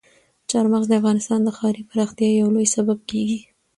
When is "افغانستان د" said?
1.01-1.49